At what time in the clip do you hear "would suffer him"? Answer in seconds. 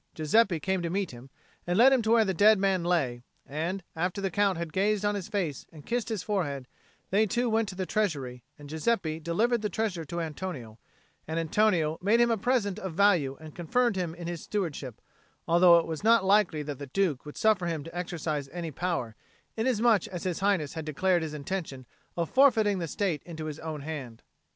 17.23-17.83